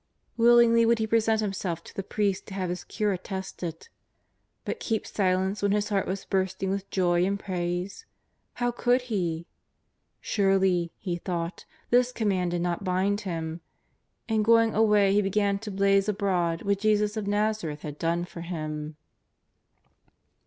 [0.01, 0.03] '^
[0.35, 3.87] Willingly would he present himself to the priest to have his cure attested.
[4.65, 8.07] But keep silence when his heart was bursting with joy and praise,
[8.53, 9.45] how could he?
[10.19, 13.61] Surely, he thought, this command did not bind him,
[14.27, 18.41] and going away he began to blaze abroad what Jesus of [^Tazareth had done for
[18.41, 18.95] him.